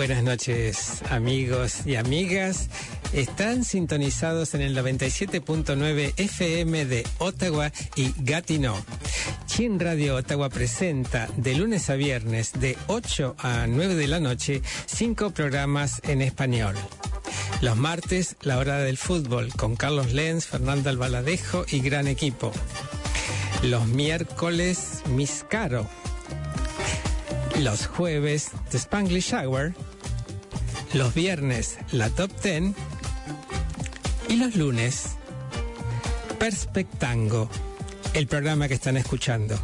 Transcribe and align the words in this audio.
Buenas 0.00 0.22
noches 0.24 1.02
amigos 1.10 1.86
y 1.86 1.96
amigas. 1.96 2.70
Están 3.12 3.64
sintonizados 3.64 4.54
en 4.54 4.62
el 4.62 4.74
97.9 4.74 6.14
FM 6.16 6.86
de 6.86 7.06
Ottawa 7.18 7.70
y 7.96 8.14
Gatineau. 8.16 8.76
Chin 9.44 9.78
Radio 9.78 10.16
Ottawa 10.16 10.48
presenta 10.48 11.28
de 11.36 11.54
lunes 11.54 11.90
a 11.90 11.96
viernes 11.96 12.52
de 12.58 12.78
8 12.86 13.36
a 13.38 13.66
9 13.66 13.94
de 13.94 14.08
la 14.08 14.20
noche 14.20 14.62
cinco 14.86 15.32
programas 15.32 16.00
en 16.04 16.22
español. 16.22 16.76
Los 17.60 17.76
martes, 17.76 18.36
la 18.40 18.56
hora 18.56 18.78
del 18.78 18.96
fútbol 18.96 19.52
con 19.54 19.76
Carlos 19.76 20.14
Lenz, 20.14 20.46
Fernando 20.46 20.88
Albaladejo 20.88 21.66
y 21.70 21.80
gran 21.80 22.08
equipo. 22.08 22.52
Los 23.64 23.86
miércoles, 23.86 25.02
Miss 25.10 25.44
Caro. 25.46 25.86
Los 27.58 27.86
jueves, 27.86 28.52
The 28.70 28.78
Spanglish 28.78 29.34
Hour. 29.34 29.74
Los 30.92 31.14
viernes, 31.14 31.78
la 31.92 32.10
Top 32.10 32.32
Ten. 32.40 32.74
Y 34.28 34.36
los 34.36 34.56
lunes, 34.56 35.16
Perspectango, 36.38 37.48
el 38.12 38.26
programa 38.26 38.66
que 38.66 38.74
están 38.74 38.96
escuchando. 38.96 39.56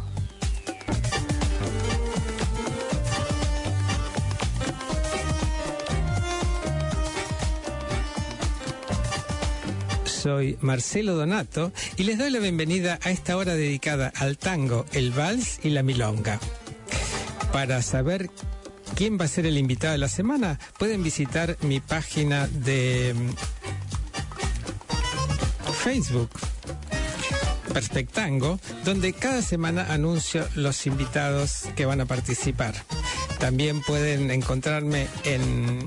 Soy 10.05 10.57
Marcelo 10.61 11.15
Donato 11.15 11.73
y 11.97 12.03
les 12.03 12.17
doy 12.17 12.31
la 12.31 12.39
bienvenida 12.39 12.99
a 13.03 13.11
esta 13.11 13.35
hora 13.35 13.55
dedicada 13.55 14.13
al 14.15 14.37
tango, 14.37 14.85
el 14.93 15.11
vals 15.11 15.59
y 15.63 15.69
la 15.71 15.83
milonga. 15.83 16.39
Para 17.51 17.81
saber 17.81 18.29
quién 18.95 19.17
va 19.19 19.25
a 19.25 19.27
ser 19.27 19.45
el 19.45 19.57
invitado 19.57 19.93
de 19.93 19.97
la 19.97 20.09
semana, 20.09 20.59
pueden 20.77 21.03
visitar 21.03 21.57
mi 21.61 21.79
página 21.79 22.47
de 22.47 23.13
mm, 23.15 23.29
Facebook, 25.83 26.29
Perspectango, 27.73 28.59
donde 28.85 29.13
cada 29.13 29.41
semana 29.41 29.93
anuncio 29.93 30.47
los 30.55 30.87
invitados 30.87 31.65
que 31.75 31.85
van 31.85 32.01
a 32.01 32.05
participar. 32.05 32.73
También 33.39 33.81
pueden 33.81 34.31
encontrarme 34.31 35.07
en 35.23 35.85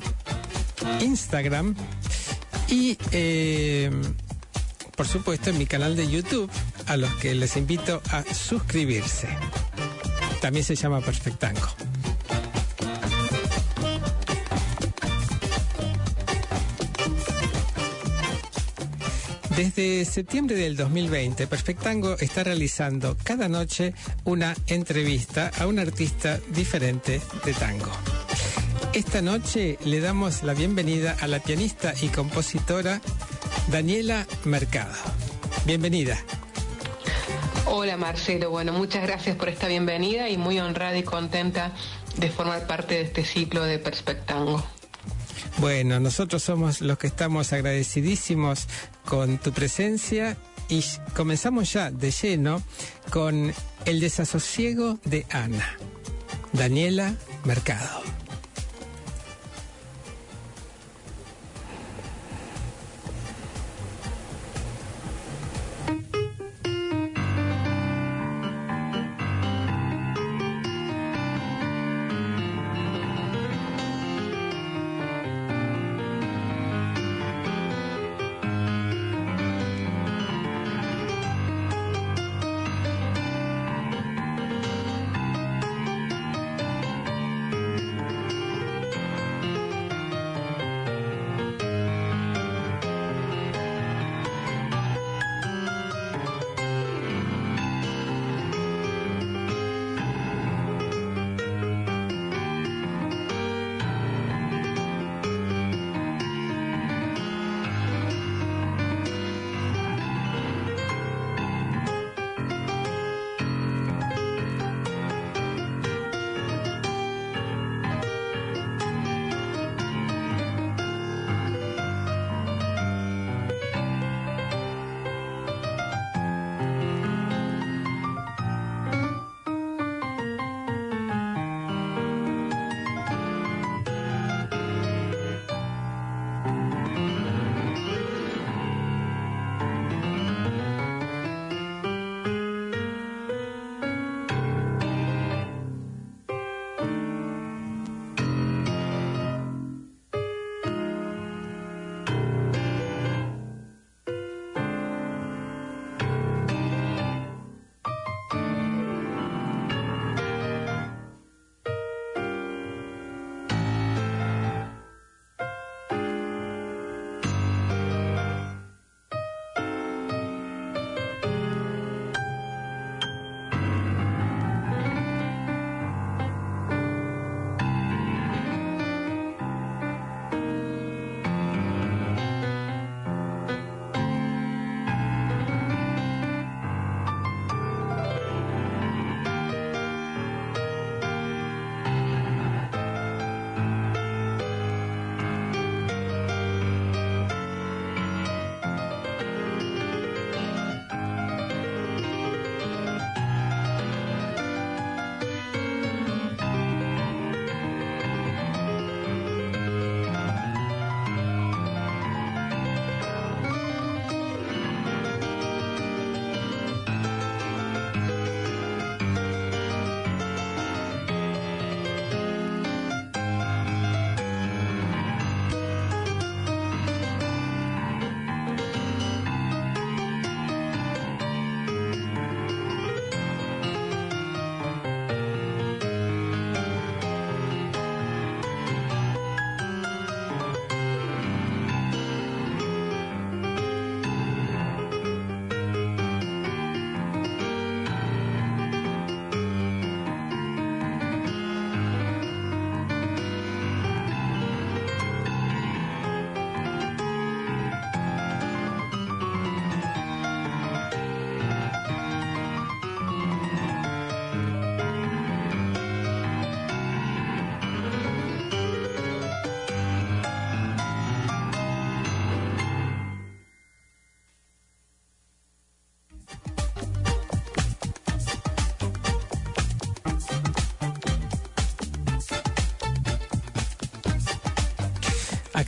Instagram 1.00 1.74
y, 2.68 2.96
eh, 3.10 3.90
por 4.96 5.08
supuesto, 5.08 5.50
en 5.50 5.58
mi 5.58 5.66
canal 5.66 5.96
de 5.96 6.08
YouTube, 6.08 6.50
a 6.86 6.96
los 6.96 7.12
que 7.16 7.34
les 7.34 7.56
invito 7.56 8.00
a 8.10 8.22
suscribirse. 8.32 9.28
También 10.40 10.64
se 10.64 10.76
llama 10.76 11.00
Perfectango. 11.00 11.89
Desde 19.60 20.06
septiembre 20.06 20.56
del 20.56 20.74
2020, 20.74 21.46
Perfectango 21.46 22.16
está 22.18 22.42
realizando 22.42 23.14
cada 23.22 23.46
noche 23.46 23.92
una 24.24 24.56
entrevista 24.68 25.50
a 25.58 25.66
un 25.66 25.78
artista 25.78 26.40
diferente 26.48 27.20
de 27.44 27.52
tango. 27.52 27.90
Esta 28.94 29.20
noche 29.20 29.76
le 29.84 30.00
damos 30.00 30.44
la 30.44 30.54
bienvenida 30.54 31.14
a 31.20 31.26
la 31.26 31.40
pianista 31.40 31.92
y 32.00 32.08
compositora 32.08 33.02
Daniela 33.68 34.26
Mercado. 34.44 34.94
Bienvenida. 35.66 36.16
Hola 37.66 37.98
Marcelo, 37.98 38.48
bueno, 38.48 38.72
muchas 38.72 39.02
gracias 39.02 39.36
por 39.36 39.50
esta 39.50 39.68
bienvenida 39.68 40.30
y 40.30 40.38
muy 40.38 40.58
honrada 40.58 40.96
y 40.96 41.02
contenta 41.02 41.74
de 42.16 42.30
formar 42.30 42.66
parte 42.66 42.94
de 42.94 43.02
este 43.02 43.26
ciclo 43.26 43.62
de 43.64 43.78
Perspectango. 43.78 44.64
Bueno, 45.58 46.00
nosotros 46.00 46.42
somos 46.42 46.80
los 46.80 46.98
que 46.98 47.06
estamos 47.06 47.52
agradecidísimos 47.52 48.66
con 49.04 49.38
tu 49.38 49.52
presencia 49.52 50.36
y 50.68 50.84
comenzamos 51.14 51.72
ya 51.72 51.90
de 51.90 52.10
lleno 52.10 52.62
con 53.10 53.52
el 53.84 54.00
desasosiego 54.00 54.98
de 55.04 55.26
Ana. 55.30 55.76
Daniela 56.52 57.14
Mercado. 57.44 58.19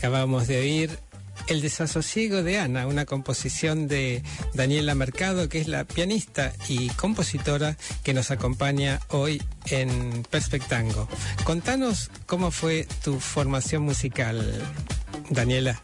Acabamos 0.02 0.48
de 0.48 0.58
oír 0.58 0.98
El 1.46 1.62
desasosiego 1.62 2.42
de 2.42 2.58
Ana, 2.58 2.88
una 2.88 3.06
composición 3.06 3.86
de 3.86 4.24
Daniela 4.52 4.96
Mercado, 4.96 5.48
que 5.48 5.60
es 5.60 5.68
la 5.68 5.84
pianista 5.84 6.52
y 6.68 6.88
compositora 6.88 7.76
que 8.02 8.12
nos 8.12 8.32
acompaña 8.32 8.98
hoy 9.10 9.40
en 9.66 10.24
Perspectango. 10.28 11.06
Contanos 11.44 12.10
cómo 12.26 12.50
fue 12.50 12.88
tu 13.04 13.20
formación 13.20 13.84
musical, 13.84 14.60
Daniela. 15.30 15.80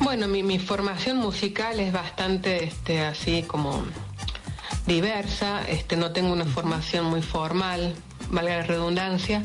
Bueno, 0.00 0.28
mi, 0.28 0.42
mi 0.42 0.58
formación 0.58 1.16
musical 1.16 1.80
es 1.80 1.90
bastante 1.90 2.64
este, 2.64 3.00
así 3.00 3.44
como 3.44 3.82
diversa, 4.86 5.66
este, 5.66 5.96
no 5.96 6.12
tengo 6.12 6.34
una 6.34 6.44
formación 6.44 7.06
muy 7.06 7.22
formal, 7.22 7.94
valga 8.30 8.58
la 8.58 8.62
redundancia. 8.62 9.42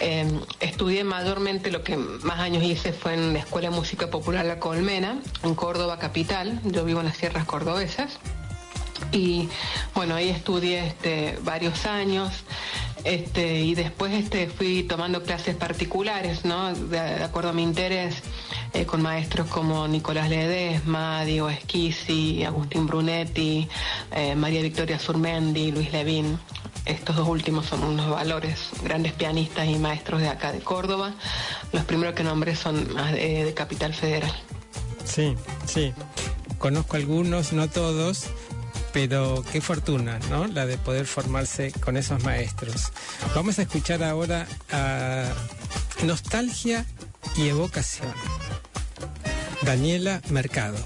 Eh, 0.00 0.26
estudié 0.60 1.04
mayormente, 1.04 1.70
lo 1.70 1.82
que 1.82 1.96
más 1.96 2.40
años 2.40 2.62
hice 2.62 2.92
fue 2.92 3.14
en 3.14 3.32
la 3.32 3.40
Escuela 3.40 3.70
de 3.70 3.76
Música 3.76 4.08
Popular 4.10 4.44
La 4.44 4.58
Colmena, 4.58 5.18
en 5.42 5.54
Córdoba 5.54 5.98
Capital. 5.98 6.60
Yo 6.64 6.84
vivo 6.84 7.00
en 7.00 7.06
las 7.06 7.16
sierras 7.16 7.44
cordobesas. 7.44 8.18
Y 9.12 9.48
bueno, 9.94 10.14
ahí 10.14 10.28
estudié 10.30 10.86
este, 10.86 11.38
varios 11.42 11.86
años. 11.86 12.32
Este, 13.04 13.60
y 13.60 13.74
después 13.74 14.12
este, 14.12 14.48
fui 14.48 14.82
tomando 14.82 15.22
clases 15.22 15.54
particulares, 15.54 16.44
¿no? 16.44 16.74
De 16.74 17.22
acuerdo 17.22 17.50
a 17.50 17.52
mi 17.52 17.62
interés, 17.62 18.16
eh, 18.76 18.84
con 18.84 19.00
maestros 19.00 19.46
como 19.46 19.88
Nicolás 19.88 20.28
Ledesma, 20.28 21.24
Diego 21.24 21.48
Esquisi, 21.48 22.44
Agustín 22.44 22.86
Brunetti, 22.86 23.66
eh, 24.12 24.34
María 24.34 24.60
Victoria 24.60 24.98
Surmendi, 24.98 25.72
Luis 25.72 25.90
Levín. 25.92 26.38
Estos 26.84 27.16
dos 27.16 27.26
últimos 27.26 27.64
son 27.64 27.82
unos 27.82 28.10
valores, 28.10 28.68
grandes 28.82 29.14
pianistas 29.14 29.66
y 29.66 29.76
maestros 29.76 30.20
de 30.20 30.28
acá 30.28 30.52
de 30.52 30.60
Córdoba. 30.60 31.14
Los 31.72 31.84
primeros 31.84 32.14
que 32.14 32.22
nombré 32.22 32.54
son 32.54 32.86
de, 33.12 33.44
de 33.44 33.54
Capital 33.54 33.94
Federal. 33.94 34.32
Sí, 35.04 35.34
sí. 35.64 35.94
Conozco 36.58 36.96
algunos, 36.96 37.54
no 37.54 37.70
todos, 37.70 38.26
pero 38.92 39.42
qué 39.52 39.62
fortuna, 39.62 40.18
¿no? 40.28 40.46
La 40.48 40.66
de 40.66 40.76
poder 40.76 41.06
formarse 41.06 41.72
con 41.72 41.96
esos 41.96 42.22
maestros. 42.24 42.92
Vamos 43.34 43.58
a 43.58 43.62
escuchar 43.62 44.02
ahora 44.02 44.46
a 44.70 45.24
Nostalgia 46.04 46.84
y 47.36 47.48
Evocación. 47.48 48.12
Daniela 49.62 50.20
Mercado. 50.30 50.78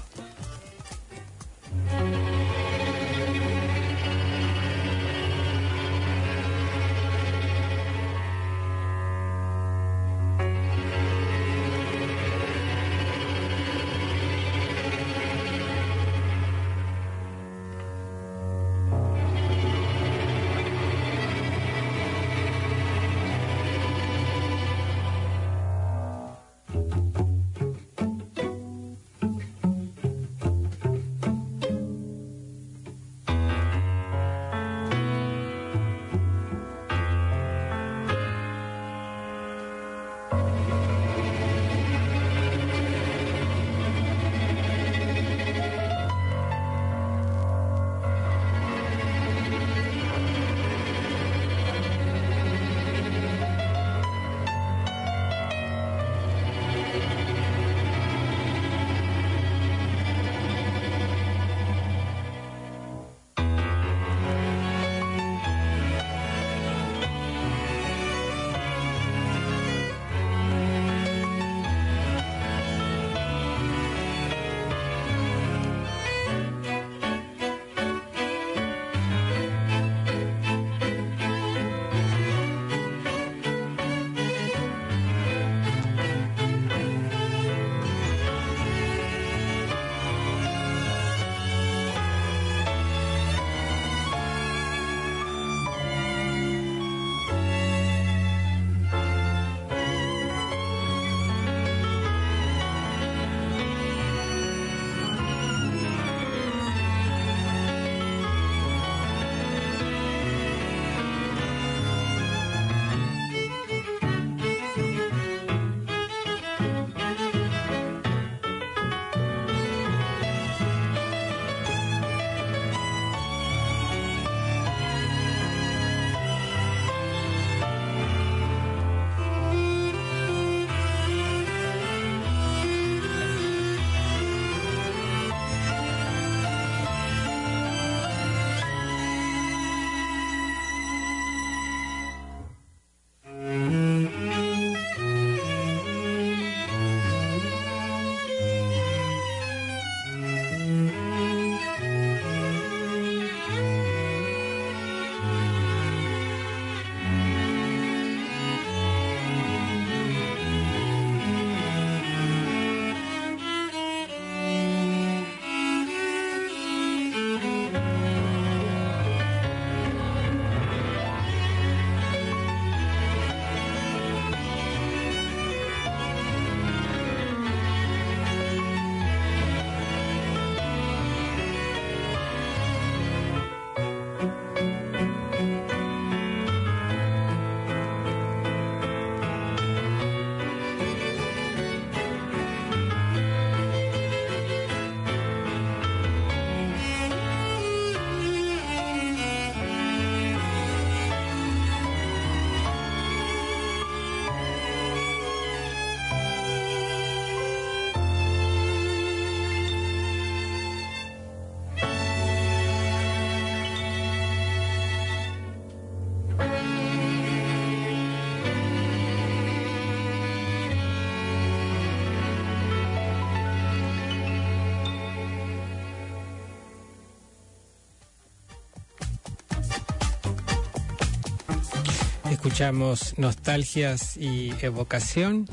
Escuchamos 232.51 233.17
nostalgias 233.17 234.17
y 234.17 234.51
evocación 234.61 235.47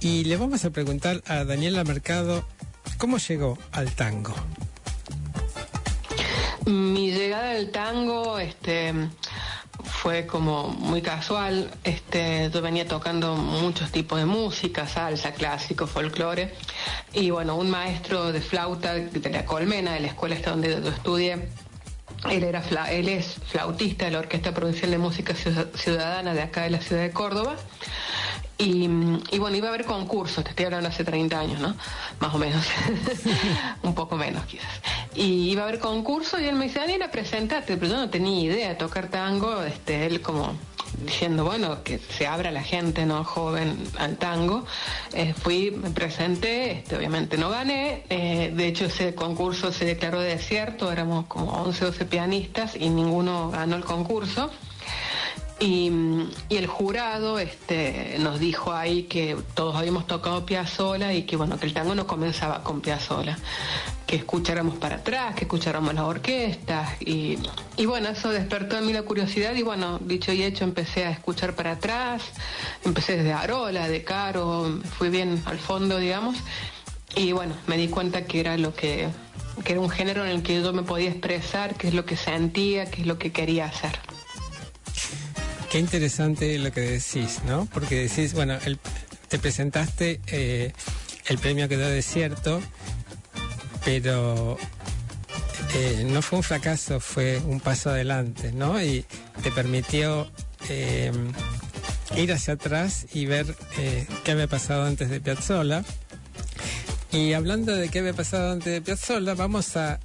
y 0.00 0.24
le 0.24 0.36
vamos 0.36 0.66
a 0.66 0.70
preguntar 0.70 1.22
a 1.26 1.44
Daniela 1.44 1.82
Mercado 1.82 2.44
cómo 2.98 3.16
llegó 3.16 3.56
al 3.72 3.90
tango. 3.92 4.34
Mi 6.66 7.10
llegada 7.10 7.52
al 7.52 7.70
tango, 7.70 8.38
este, 8.38 8.92
fue 9.82 10.26
como 10.26 10.68
muy 10.68 11.00
casual. 11.00 11.70
Este, 11.84 12.50
yo 12.52 12.60
venía 12.60 12.86
tocando 12.86 13.34
muchos 13.36 13.90
tipos 13.90 14.18
de 14.18 14.26
música, 14.26 14.86
salsa, 14.86 15.32
clásico, 15.32 15.86
folclore. 15.86 16.52
Y 17.14 17.30
bueno, 17.30 17.56
un 17.56 17.70
maestro 17.70 18.30
de 18.30 18.42
flauta 18.42 18.92
de 18.92 19.30
la 19.30 19.46
Colmena, 19.46 19.94
de 19.94 20.00
la 20.00 20.08
escuela 20.08 20.36
donde 20.44 20.82
yo 20.82 20.90
estudié, 20.90 21.48
él, 22.30 22.44
era 22.44 22.62
él 22.90 23.08
es 23.08 23.36
flautista 23.46 24.06
de 24.06 24.12
la 24.12 24.18
Orquesta 24.20 24.52
Provincial 24.52 24.90
de 24.90 24.98
Música 24.98 25.34
Ciudadana 25.34 26.34
de 26.34 26.42
acá 26.42 26.62
de 26.62 26.70
la 26.70 26.80
ciudad 26.80 27.02
de 27.02 27.10
Córdoba. 27.10 27.56
Y, 28.58 28.88
bueno, 28.88 29.54
iba 29.54 29.66
a 29.66 29.68
haber 29.68 29.84
concursos, 29.84 30.42
te 30.42 30.50
estoy 30.50 30.64
hablando 30.64 30.88
hace 30.88 31.04
30 31.04 31.38
años, 31.38 31.60
¿no? 31.60 31.76
Más 32.20 32.34
o 32.34 32.38
menos, 32.38 32.64
un 33.82 33.94
poco 33.94 34.16
menos 34.16 34.46
quizás. 34.46 34.80
Y 35.14 35.50
iba 35.50 35.62
a 35.62 35.68
haber 35.68 35.78
concursos 35.78 36.40
y 36.40 36.46
él 36.46 36.54
me 36.54 36.64
dice, 36.64 36.78
Daniela, 36.78 37.10
presentate, 37.10 37.76
pero 37.76 37.92
yo 37.92 37.96
no 37.98 38.08
tenía 38.08 38.40
idea 38.40 38.68
de 38.70 38.74
tocar 38.76 39.08
tango, 39.08 39.62
este, 39.62 40.06
él 40.06 40.22
como 40.22 40.54
diciendo, 41.04 41.44
bueno, 41.44 41.82
que 41.82 41.98
se 41.98 42.26
abra 42.26 42.50
la 42.50 42.62
gente, 42.62 43.06
¿no? 43.06 43.24
Joven 43.24 43.76
al 43.98 44.16
tango. 44.16 44.64
Eh, 45.12 45.34
fui, 45.34 45.70
me 45.70 45.90
presenté, 45.90 46.72
este, 46.72 46.96
obviamente 46.96 47.36
no 47.36 47.50
gané, 47.50 48.04
eh, 48.08 48.52
de 48.54 48.66
hecho 48.66 48.86
ese 48.86 49.14
concurso 49.14 49.72
se 49.72 49.84
declaró 49.84 50.20
desierto, 50.20 50.90
éramos 50.90 51.26
como 51.26 51.52
11, 51.52 51.84
12 51.84 52.04
pianistas 52.06 52.76
y 52.76 52.88
ninguno 52.88 53.50
ganó 53.50 53.76
el 53.76 53.84
concurso. 53.84 54.50
Y, 55.58 55.90
el 56.50 56.66
jurado 56.66 57.38
este, 57.38 58.16
nos 58.18 58.38
dijo 58.38 58.72
ahí 58.72 59.04
que 59.04 59.36
todos 59.54 59.74
habíamos 59.74 60.06
tocado 60.06 60.44
Piazzola 60.44 61.14
y 61.14 61.22
que 61.22 61.36
bueno 61.36 61.58
que 61.58 61.64
el 61.64 61.72
tango 61.72 61.94
no 61.94 62.06
comenzaba 62.06 62.62
con 62.62 62.82
Piazzola, 62.82 63.38
que 64.06 64.16
escucháramos 64.16 64.76
para 64.76 64.96
atrás, 64.96 65.34
que 65.34 65.44
escucháramos 65.44 65.94
las 65.94 66.04
orquestas 66.04 67.00
y, 67.00 67.38
bueno 67.86 68.10
eso 68.10 68.30
despertó 68.30 68.76
en 68.76 68.86
mí 68.86 68.92
la 68.92 69.02
curiosidad 69.02 69.54
y 69.54 69.62
bueno 69.62 69.98
dicho 69.98 70.32
y 70.32 70.42
hecho 70.42 70.64
empecé 70.64 71.06
a 71.06 71.10
escuchar 71.10 71.54
para 71.54 71.72
atrás, 71.72 72.22
empecé 72.84 73.16
desde 73.16 73.32
Arola, 73.32 73.88
de 73.88 74.04
Caro, 74.04 74.80
fui 74.98 75.08
bien 75.08 75.42
al 75.46 75.58
fondo 75.58 75.98
digamos. 75.98 76.36
Y 77.14 77.32
bueno 77.32 77.54
me 77.66 77.78
di 77.78 77.88
cuenta 77.88 78.26
que 78.26 78.40
era 78.40 78.58
lo 78.58 78.74
que 78.74 79.08
que 79.64 79.72
era 79.72 79.80
un 79.80 79.88
género 79.88 80.24
en 80.24 80.30
el 80.30 80.42
que 80.42 80.60
yo 80.60 80.72
me 80.74 80.82
podía 80.82 81.08
expresar, 81.08 81.76
qué 81.76 81.88
es 81.88 81.94
lo 81.94 82.04
que 82.04 82.16
sentía, 82.16 82.90
qué 82.90 83.00
es 83.00 83.06
lo 83.06 83.18
que 83.18 83.32
quería 83.32 83.64
hacer. 83.64 83.98
Qué 85.70 85.78
interesante 85.80 86.58
lo 86.58 86.72
que 86.72 86.80
decís, 86.80 87.40
¿no? 87.44 87.66
Porque 87.72 88.08
decís, 88.08 88.34
bueno, 88.34 88.56
te 89.28 89.38
presentaste 89.38 90.20
eh, 90.28 90.72
el 91.26 91.38
premio 91.38 91.68
quedó 91.68 91.88
desierto, 91.88 92.62
pero 93.84 94.56
eh, 95.74 96.06
no 96.08 96.22
fue 96.22 96.38
un 96.38 96.42
fracaso, 96.44 97.00
fue 97.00 97.38
un 97.44 97.60
paso 97.60 97.90
adelante, 97.90 98.52
¿no? 98.52 98.80
Y 98.80 99.04
te 99.42 99.50
permitió 99.50 100.30
eh, 100.68 101.12
ir 102.16 102.32
hacia 102.32 102.54
atrás 102.54 103.06
y 103.12 103.26
ver 103.26 103.46
qué 104.24 104.30
había 104.30 104.46
pasado 104.46 104.84
antes 104.84 105.10
de 105.10 105.20
Piazzolla. 105.20 105.84
Y 107.10 107.32
hablando 107.32 107.74
de 107.74 107.88
qué 107.88 107.98
había 107.98 108.14
pasado 108.14 108.52
antes 108.52 108.72
de 108.72 108.80
Piazzolla, 108.82 109.34
vamos 109.34 109.76
a, 109.76 109.98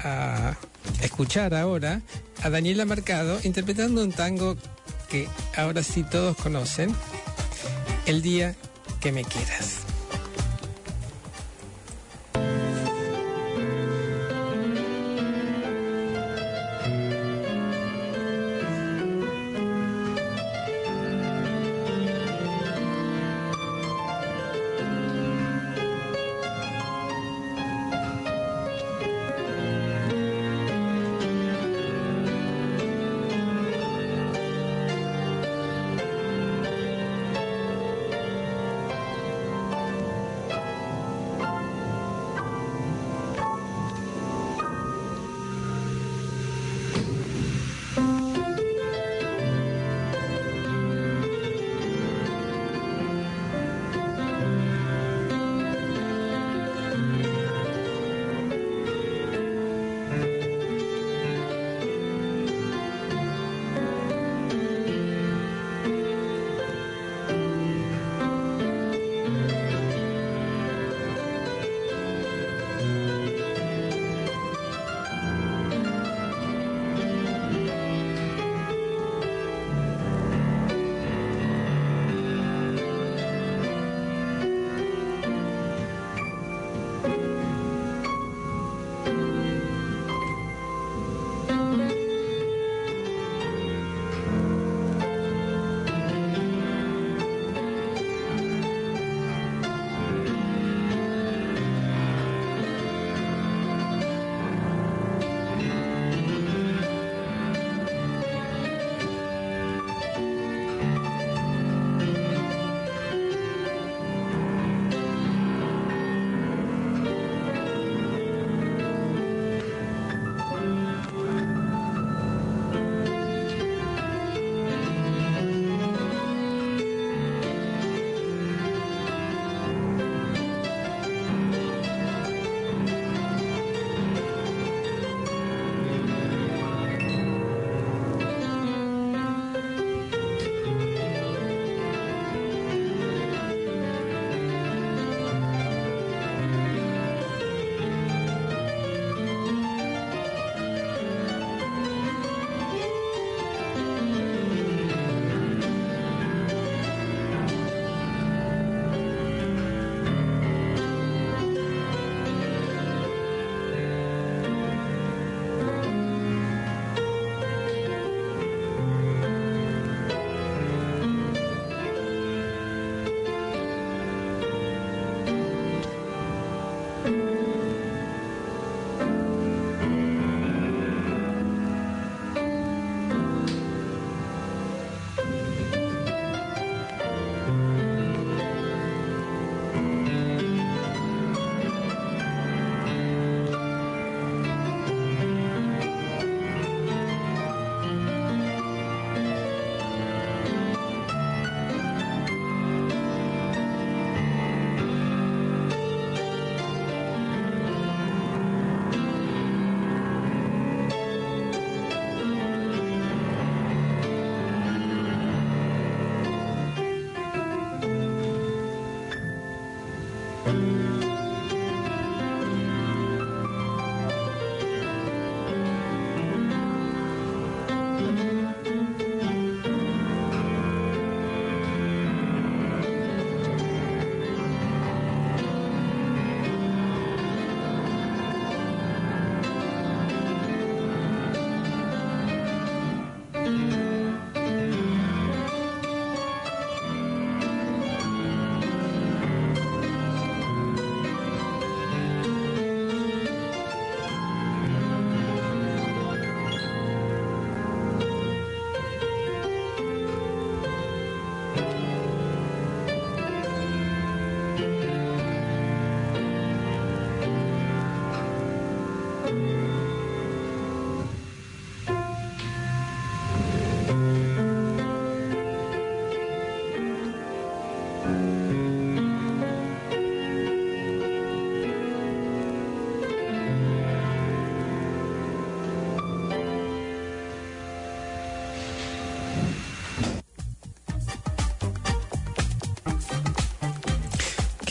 a 0.00 0.56
escuchar 1.00 1.54
ahora 1.54 2.02
a 2.42 2.50
Daniela 2.50 2.84
Mercado 2.84 3.38
interpretando 3.44 4.02
un 4.02 4.12
tango 4.12 4.56
que 5.08 5.28
ahora 5.56 5.82
sí 5.82 6.04
todos 6.04 6.36
conocen, 6.36 6.94
El 8.06 8.22
día 8.22 8.54
que 9.00 9.12
me 9.12 9.24
quieras. 9.24 9.85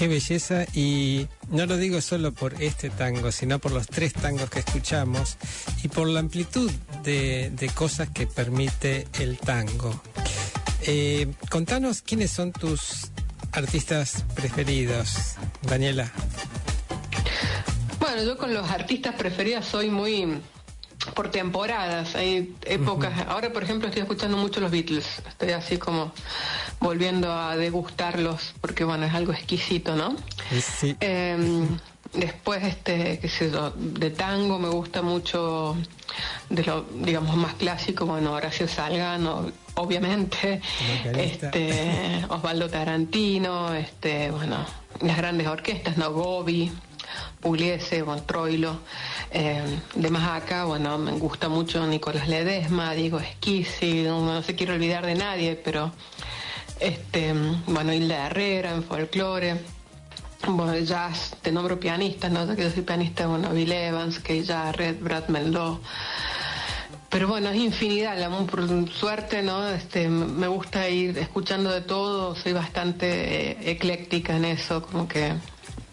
Qué 0.05 0.09
belleza 0.09 0.65
y 0.75 1.27
no 1.49 1.65
lo 1.65 1.77
digo 1.77 1.99
solo 1.99 2.31
por 2.31 2.61
este 2.61 2.91
tango, 2.91 3.31
sino 3.31 3.57
por 3.57 3.71
los 3.71 3.87
tres 3.87 4.13
tangos 4.13 4.51
que 4.51 4.59
escuchamos 4.59 5.35
y 5.81 5.87
por 5.87 6.07
la 6.07 6.19
amplitud 6.19 6.69
de, 7.03 7.71
cosas 7.73 8.09
que 8.09 8.27
permite 8.27 9.07
el 9.19 9.39
tango. 9.39 9.99
Eh, 10.83 11.33
contanos 11.49 12.03
quiénes 12.03 12.29
son 12.29 12.51
tus 12.51 13.09
artistas 13.51 14.25
preferidos, 14.35 15.37
Daniela. 15.63 16.11
Bueno, 17.99 18.21
yo 18.21 18.37
con 18.37 18.53
los 18.53 18.69
artistas 18.69 19.15
preferidos 19.15 19.65
soy 19.65 19.89
muy 19.89 20.39
por 21.13 21.29
temporadas. 21.29 22.15
Hay 22.15 22.55
épocas. 22.65 23.13
Ahora, 23.27 23.51
por 23.51 23.63
ejemplo, 23.63 23.87
estoy 23.87 24.03
escuchando 24.03 24.37
mucho 24.37 24.59
los 24.59 24.71
Beatles. 24.71 25.05
Estoy 25.27 25.51
así 25.51 25.77
como 25.77 26.11
volviendo 26.79 27.31
a 27.31 27.55
degustarlos 27.55 28.55
porque, 28.61 28.83
bueno, 28.83 29.05
es 29.05 29.13
algo 29.13 29.33
exquisito, 29.33 29.95
¿no? 29.95 30.15
Sí. 30.61 30.95
Eh, 30.99 31.67
después, 32.13 32.63
este, 32.63 33.19
qué 33.19 33.29
sé 33.29 33.51
yo, 33.51 33.71
de 33.71 34.11
tango 34.11 34.59
me 34.59 34.69
gusta 34.69 35.01
mucho 35.01 35.75
de 36.49 36.63
lo, 36.63 36.83
digamos, 36.83 37.35
más 37.35 37.55
clásico, 37.55 38.05
bueno, 38.05 38.33
Horacio 38.33 38.67
Salgano, 38.67 39.51
obviamente, 39.75 40.61
este, 41.17 42.25
Osvaldo 42.29 42.69
Tarantino, 42.69 43.73
este, 43.73 44.31
bueno, 44.31 44.65
las 45.01 45.17
grandes 45.17 45.47
orquestas, 45.47 45.97
¿no? 45.97 46.11
Gobi, 46.11 46.71
Pugliese, 47.45 48.01
Von 48.01 48.25
Troilo, 48.25 48.79
eh, 49.29 49.62
de 49.93 50.10
más 50.10 50.41
acá, 50.41 50.65
bueno, 50.65 50.97
me 50.97 51.12
gusta 51.12 51.47
mucho 51.47 51.86
Nicolás 51.86 52.27
Ledesma, 52.27 52.95
Diego 52.95 53.19
Esquisi, 53.19 54.01
no, 54.01 54.41
se 54.41 54.55
quiere 54.55 54.73
olvidar 54.73 55.05
de 55.05 55.13
nadie, 55.13 55.55
pero 55.55 55.91
este, 56.79 57.36
bueno, 57.67 57.93
Hilda 57.93 58.25
Herrera 58.25 58.71
en 58.71 58.84
folclore, 58.84 59.62
bueno, 60.47 60.75
jazz, 60.79 61.38
te 61.43 61.51
nombro 61.51 61.79
pianistas, 61.79 62.31
¿no? 62.31 62.47
Ya 62.47 62.55
que 62.55 62.63
yo 62.63 62.71
soy 62.71 62.81
pianista, 62.81 63.27
bueno, 63.27 63.51
Bill 63.51 63.71
Evans, 63.73 64.17
Kay 64.21 64.43
Jarrett, 64.43 64.99
Brad 64.99 65.27
Mendel 65.27 65.77
pero 67.12 67.27
bueno, 67.27 67.49
es 67.49 67.58
infinidad, 67.58 68.17
la, 68.17 68.29
por 68.47 68.67
suerte, 68.89 69.43
¿no? 69.43 69.69
Este, 69.69 70.10
me 70.10 70.47
gusta 70.47 70.89
ir 70.89 71.15
escuchando 71.19 71.71
de 71.71 71.81
todo, 71.81 72.36
soy 72.36 72.53
bastante 72.53 73.51
eh, 73.51 73.71
ecléctica 73.71 74.36
en 74.36 74.45
eso, 74.45 74.81
como 74.81 75.08
que, 75.08 75.31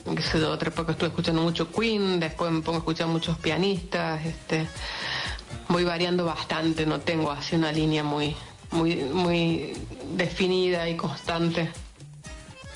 qué 0.04 0.22
sé 0.22 0.40
yo, 0.40 0.50
otra 0.50 0.68
época 0.68 0.92
estuve 0.92 1.08
escuchando 1.08 1.42
mucho 1.42 1.70
Queen, 1.70 2.20
después 2.20 2.50
me 2.50 2.60
pongo 2.60 2.78
a 2.78 2.80
escuchar 2.80 3.06
muchos 3.06 3.38
pianistas, 3.38 4.24
este, 4.24 4.66
voy 5.68 5.84
variando 5.84 6.24
bastante, 6.24 6.86
no 6.86 7.00
tengo 7.00 7.30
así 7.30 7.56
una 7.56 7.72
línea 7.72 8.02
muy, 8.02 8.34
muy, 8.72 8.96
muy 8.96 9.74
definida 10.16 10.88
y 10.88 10.96
constante. 10.96 11.70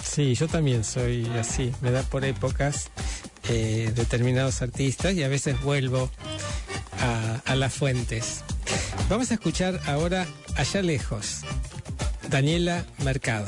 Sí, 0.02 0.34
yo 0.34 0.48
también 0.48 0.84
soy 0.84 1.26
así, 1.38 1.72
me 1.80 1.90
da 1.90 2.02
por 2.02 2.24
épocas 2.24 2.90
eh, 3.48 3.92
determinados 3.94 4.62
artistas 4.62 5.14
y 5.14 5.22
a 5.22 5.28
veces 5.28 5.60
vuelvo 5.62 6.10
a, 7.00 7.42
a 7.44 7.56
las 7.56 7.74
fuentes. 7.74 8.42
Vamos 9.10 9.30
a 9.30 9.34
escuchar 9.34 9.80
ahora 9.86 10.26
Allá 10.56 10.82
Lejos, 10.82 11.40
Daniela 12.30 12.84
Mercado. 13.04 13.46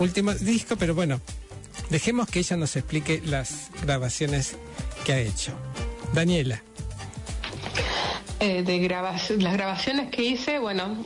último 0.00 0.34
disco, 0.34 0.76
pero 0.76 0.94
bueno, 0.94 1.20
dejemos 1.90 2.28
que 2.28 2.40
ella 2.40 2.56
nos 2.56 2.76
explique 2.76 3.22
las 3.24 3.70
grabaciones 3.82 4.56
que 5.04 5.12
ha 5.12 5.20
hecho. 5.20 5.52
Daniela. 6.12 6.62
Eh, 8.40 8.62
de 8.62 8.88
las 8.88 9.52
grabaciones 9.52 10.10
que 10.10 10.22
hice, 10.22 10.58
bueno, 10.58 11.04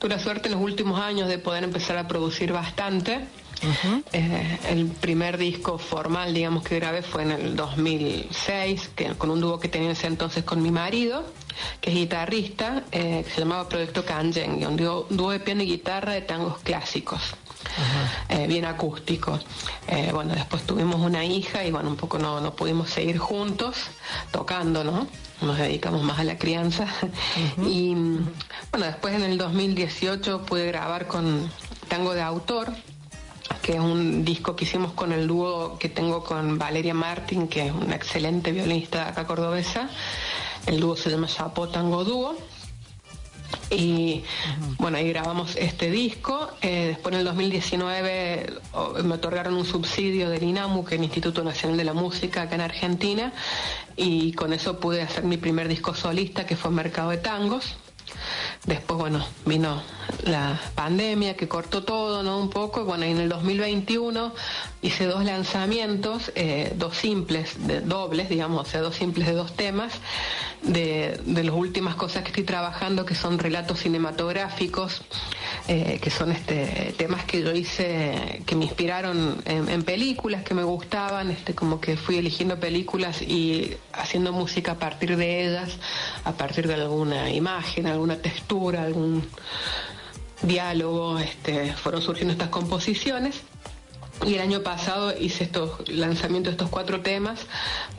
tuve 0.00 0.10
la 0.10 0.18
suerte 0.18 0.48
en 0.48 0.54
los 0.54 0.62
últimos 0.62 1.00
años 1.00 1.28
de 1.28 1.38
poder 1.38 1.62
empezar 1.62 1.96
a 1.96 2.08
producir 2.08 2.52
bastante. 2.52 3.20
Eh, 4.12 4.58
el 4.68 4.86
primer 4.88 5.38
disco 5.38 5.78
formal, 5.78 6.34
digamos, 6.34 6.64
que 6.64 6.74
grabé 6.76 7.02
fue 7.02 7.22
en 7.22 7.30
el 7.30 7.56
2006, 7.56 8.90
que, 8.94 9.14
con 9.14 9.30
un 9.30 9.40
dúo 9.40 9.60
que 9.60 9.68
tenía 9.68 9.92
ese 9.92 10.08
entonces 10.08 10.44
con 10.44 10.60
mi 10.60 10.70
marido, 10.70 11.24
que 11.80 11.90
es 11.90 11.96
guitarrista, 11.96 12.82
eh, 12.90 13.22
que 13.24 13.30
se 13.30 13.40
llamaba 13.40 13.68
Proyecto 13.68 14.04
Kangen, 14.04 14.66
un 14.66 14.76
dúo 14.76 15.30
de 15.30 15.40
piano 15.40 15.62
y 15.62 15.66
guitarra 15.66 16.12
de 16.12 16.22
tangos 16.22 16.58
clásicos. 16.58 17.36
Eh, 18.28 18.46
bien 18.46 18.64
acústico. 18.64 19.38
bueno, 20.12 20.34
después 20.34 20.64
tuvimos 20.64 21.00
una 21.00 21.24
hija 21.24 21.64
y 21.64 21.70
bueno, 21.70 21.90
un 21.90 21.96
poco 21.96 22.18
no, 22.18 22.40
no 22.40 22.54
pudimos 22.54 22.90
seguir 22.90 23.18
juntos 23.18 23.76
tocando, 24.30 24.84
¿no? 24.84 25.06
Nos 25.40 25.58
dedicamos 25.58 26.02
más 26.02 26.18
a 26.18 26.24
la 26.24 26.38
crianza. 26.38 26.86
Y 27.66 27.94
bueno, 28.70 28.86
después 28.86 29.14
en 29.14 29.22
el 29.22 29.38
2018 29.38 30.42
pude 30.46 30.66
grabar 30.66 31.06
con 31.06 31.50
Tango 31.88 32.14
de 32.14 32.22
Autor, 32.22 32.72
que 33.62 33.74
es 33.74 33.80
un 33.80 34.24
disco 34.24 34.56
que 34.56 34.64
hicimos 34.64 34.92
con 34.92 35.12
el 35.12 35.26
dúo 35.26 35.78
que 35.78 35.88
tengo 35.88 36.24
con 36.24 36.58
Valeria 36.58 36.94
Martín, 36.94 37.48
que 37.48 37.66
es 37.66 37.72
una 37.72 37.96
excelente 37.96 38.52
violinista 38.52 39.08
acá 39.08 39.26
cordobesa. 39.26 39.88
El 40.66 40.80
dúo 40.80 40.96
se 40.96 41.10
llama 41.10 41.26
Chapo 41.26 41.68
Tango 41.68 42.04
Dúo. 42.04 42.36
Y 43.70 44.24
bueno, 44.78 44.98
ahí 44.98 45.08
grabamos 45.08 45.56
este 45.56 45.90
disco. 45.90 46.48
Eh, 46.62 46.86
después 46.88 47.12
en 47.14 47.20
el 47.20 47.24
2019 47.26 48.60
me 49.04 49.14
otorgaron 49.14 49.54
un 49.54 49.64
subsidio 49.64 50.30
del 50.30 50.42
INAMU, 50.42 50.84
que 50.84 50.94
es 50.94 50.98
el 50.98 51.04
Instituto 51.04 51.42
Nacional 51.42 51.76
de 51.76 51.84
la 51.84 51.94
Música 51.94 52.42
acá 52.42 52.54
en 52.54 52.60
Argentina, 52.60 53.32
y 53.96 54.32
con 54.32 54.52
eso 54.52 54.78
pude 54.78 55.02
hacer 55.02 55.24
mi 55.24 55.36
primer 55.36 55.68
disco 55.68 55.94
solista, 55.94 56.46
que 56.46 56.56
fue 56.56 56.70
Mercado 56.70 57.10
de 57.10 57.18
Tangos. 57.18 57.76
Después, 58.66 58.98
bueno, 58.98 59.24
vino 59.44 59.82
la 60.24 60.60
pandemia 60.74 61.36
que 61.36 61.48
cortó 61.48 61.84
todo, 61.84 62.22
¿no? 62.22 62.38
Un 62.38 62.50
poco. 62.50 62.80
Y 62.80 62.84
bueno, 62.84 63.04
en 63.04 63.18
el 63.18 63.28
2021 63.28 64.32
hice 64.84 65.06
dos 65.06 65.24
lanzamientos, 65.24 66.30
eh, 66.34 66.74
dos 66.76 66.96
simples, 66.96 67.66
de, 67.66 67.80
dobles, 67.80 68.28
digamos, 68.28 68.68
o 68.68 68.70
sea, 68.70 68.82
dos 68.82 68.94
simples 68.94 69.26
de 69.26 69.32
dos 69.32 69.56
temas, 69.56 69.94
de, 70.62 71.18
de 71.24 71.42
las 71.42 71.54
últimas 71.54 71.94
cosas 71.94 72.22
que 72.22 72.28
estoy 72.28 72.44
trabajando, 72.44 73.06
que 73.06 73.14
son 73.14 73.38
relatos 73.38 73.80
cinematográficos, 73.80 75.02
eh, 75.68 75.98
que 76.02 76.10
son 76.10 76.32
este, 76.32 76.94
temas 76.98 77.24
que 77.24 77.40
yo 77.42 77.52
hice, 77.52 78.42
que 78.44 78.54
me 78.56 78.66
inspiraron 78.66 79.40
en, 79.46 79.82
películas 79.84 80.42
que 80.42 80.52
me 80.52 80.64
gustaban, 80.64 81.30
este, 81.30 81.54
como 81.54 81.80
que 81.80 81.96
fui 81.96 82.18
eligiendo 82.18 82.60
películas 82.60 83.22
y 83.22 83.74
haciendo 83.94 84.32
música 84.32 84.72
a 84.72 84.78
partir 84.78 85.16
de 85.16 85.46
ellas, 85.46 85.78
a 86.24 86.32
partir 86.32 86.68
de 86.68 86.74
alguna 86.74 87.30
imagen, 87.30 87.86
alguna 87.86 88.16
textura, 88.16 88.82
algún 88.82 89.26
diálogo, 90.42 91.18
este, 91.18 91.72
fueron 91.72 92.02
surgiendo 92.02 92.32
estas 92.32 92.50
composiciones. 92.50 93.40
Y 94.26 94.34
el 94.34 94.40
año 94.40 94.62
pasado 94.62 95.12
hice 95.18 95.44
estos 95.44 95.88
lanzamientos 95.88 96.52
de 96.52 96.54
estos 96.54 96.70
cuatro 96.70 97.02
temas, 97.02 97.40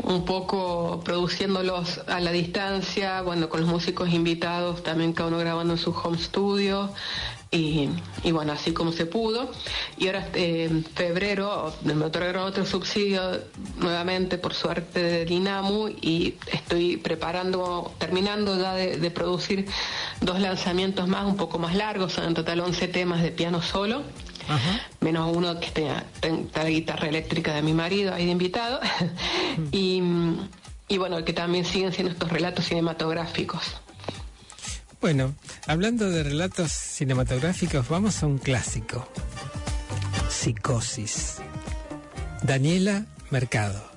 un 0.01 0.25
poco 0.25 1.01
produciéndolos 1.03 2.01
a 2.07 2.19
la 2.19 2.31
distancia, 2.31 3.21
bueno, 3.21 3.49
con 3.49 3.61
los 3.61 3.69
músicos 3.69 4.09
invitados, 4.11 4.81
también 4.81 5.13
cada 5.13 5.29
uno 5.29 5.37
grabando 5.37 5.73
en 5.73 5.79
su 5.79 5.91
home 5.91 6.17
studio, 6.17 6.91
y, 7.51 8.31
bueno, 8.31 8.53
así 8.53 8.73
como 8.73 8.91
se 8.91 9.05
pudo. 9.05 9.49
Y 9.97 10.07
ahora 10.07 10.19
este, 10.19 10.65
en 10.65 10.83
febrero 10.83 11.73
me 11.83 11.93
otorgaron 11.93 12.43
otro 12.43 12.65
subsidio 12.65 13.21
nuevamente, 13.77 14.37
por 14.37 14.53
suerte, 14.53 15.01
de 15.01 15.25
Dinamu 15.25 15.87
y 15.87 16.35
estoy 16.51 16.97
preparando, 16.97 17.93
terminando 17.97 18.59
ya 18.59 18.73
de, 18.73 19.11
producir 19.11 19.67
dos 20.21 20.39
lanzamientos 20.39 21.07
más, 21.07 21.25
un 21.25 21.37
poco 21.37 21.57
más 21.57 21.75
largos, 21.75 22.13
son 22.13 22.25
en 22.25 22.33
total 22.33 22.59
11 22.59 22.87
temas 22.89 23.21
de 23.21 23.31
piano 23.31 23.61
solo. 23.61 24.03
Menos 24.99 25.35
uno 25.35 25.59
que 25.59 25.67
está, 25.67 26.05
la 26.55 26.69
guitarra 26.69 27.07
eléctrica 27.07 27.53
de 27.53 27.61
mi 27.61 27.73
marido 27.73 28.13
ahí 28.13 28.25
de 28.25 28.31
invitado, 28.31 28.79
y, 29.71 30.01
y 30.87 30.97
bueno, 30.97 31.23
que 31.23 31.33
también 31.33 31.65
siguen 31.65 31.93
siendo 31.93 32.11
estos 32.11 32.31
relatos 32.31 32.65
cinematográficos. 32.65 33.77
Bueno, 35.01 35.35
hablando 35.67 36.09
de 36.09 36.23
relatos 36.23 36.71
cinematográficos, 36.71 37.87
vamos 37.89 38.23
a 38.23 38.27
un 38.27 38.39
clásico. 38.39 39.07
Psicosis. 40.29 41.37
Daniela 42.41 43.05
Mercado. 43.29 43.94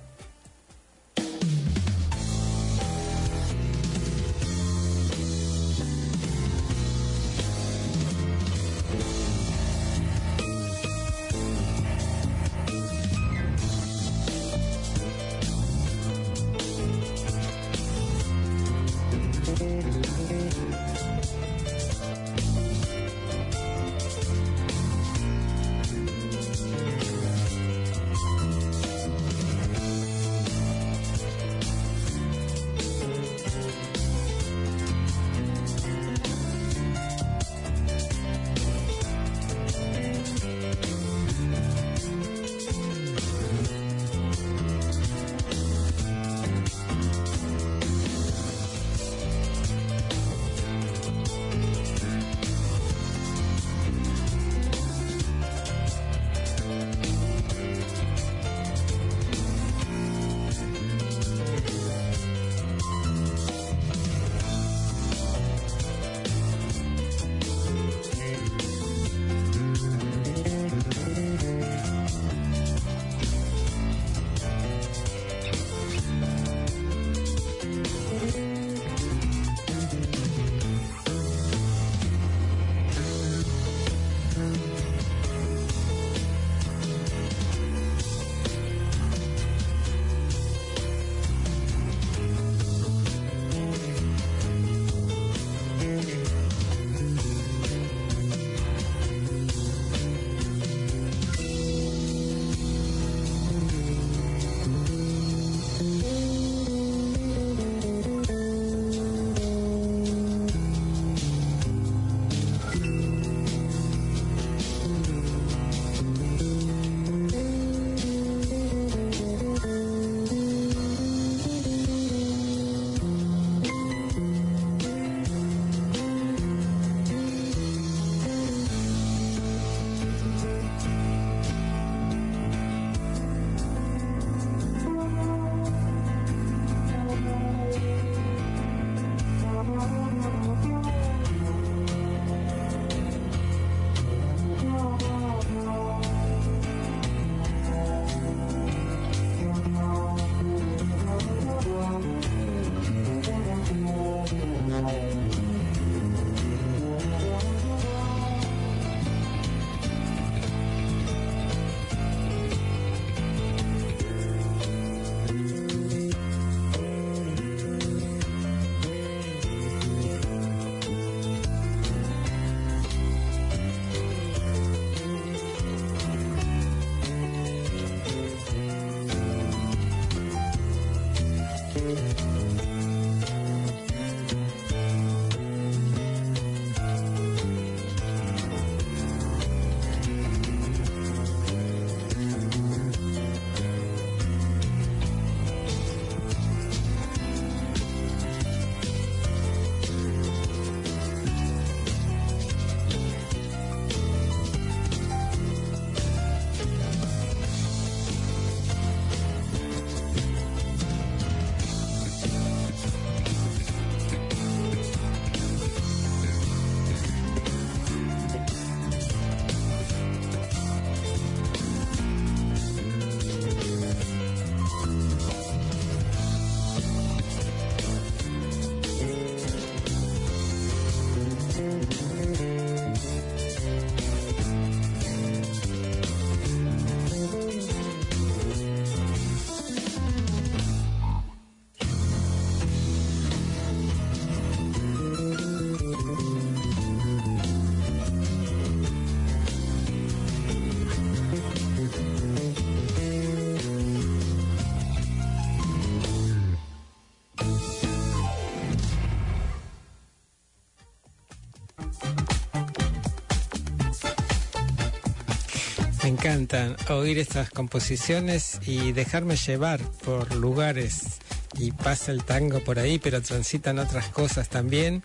Encantan 266.39 266.77
oír 266.91 267.19
estas 267.19 267.51
composiciones 267.51 268.61
y 268.65 268.93
dejarme 268.93 269.35
llevar 269.37 269.81
por 270.05 270.33
lugares 270.37 271.19
y 271.59 271.73
pasa 271.73 272.13
el 272.13 272.23
tango 272.23 272.63
por 272.63 272.79
ahí, 272.79 273.01
pero 273.01 273.21
transitan 273.23 273.81
otras 273.81 274.09
cosas 274.11 274.49
también 274.49 275.03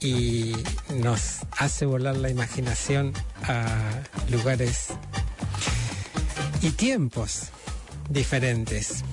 y 0.00 0.52
nos 0.96 1.40
hace 1.56 1.86
volar 1.86 2.16
la 2.16 2.28
imaginación 2.28 3.12
a 3.44 3.66
lugares 4.30 4.88
y 6.60 6.70
tiempos 6.70 7.50
diferentes. 8.10 9.04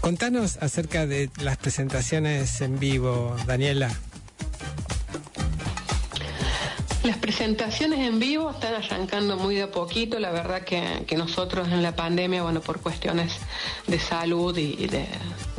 Contanos 0.00 0.58
acerca 0.60 1.06
de 1.06 1.30
las 1.40 1.58
presentaciones 1.58 2.60
en 2.60 2.80
vivo, 2.80 3.36
Daniela. 3.46 3.96
Las 7.04 7.16
presentaciones 7.18 8.00
en 8.00 8.18
vivo 8.18 8.50
están 8.50 8.74
arrancando 8.74 9.36
muy 9.36 9.54
de 9.54 9.68
poquito. 9.68 10.18
La 10.18 10.32
verdad 10.32 10.62
que, 10.62 11.16
nosotros 11.16 11.68
en 11.68 11.82
la 11.82 11.94
pandemia, 11.94 12.42
bueno, 12.42 12.60
por 12.60 12.80
cuestiones 12.80 13.36
de 13.86 14.00
salud 14.00 14.56
y, 14.56 14.86
de, 14.88 15.06